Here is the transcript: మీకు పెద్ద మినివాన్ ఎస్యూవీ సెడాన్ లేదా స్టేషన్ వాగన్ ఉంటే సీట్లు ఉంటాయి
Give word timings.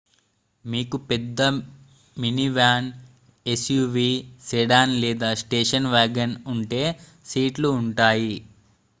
మీకు 0.65 0.97
పెద్ద 1.09 1.41
మినివాన్ 2.17 2.87
ఎస్యూవీ 3.45 4.07
సెడాన్ 4.47 4.93
లేదా 4.99 5.29
స్టేషన్ 5.41 5.87
వాగన్ 5.87 6.35
ఉంటే 6.53 6.81
సీట్లు 7.25 7.69
ఉంటాయి 7.81 8.35